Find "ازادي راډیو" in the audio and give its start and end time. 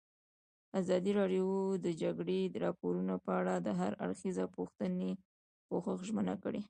0.79-1.47